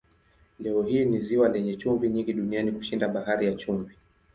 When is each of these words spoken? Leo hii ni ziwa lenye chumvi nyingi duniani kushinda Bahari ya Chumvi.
Leo 0.59 0.83
hii 0.83 1.05
ni 1.05 1.19
ziwa 1.19 1.49
lenye 1.49 1.77
chumvi 1.77 2.09
nyingi 2.09 2.33
duniani 2.33 2.71
kushinda 2.71 3.07
Bahari 3.07 3.45
ya 3.45 3.53
Chumvi. 3.53 3.95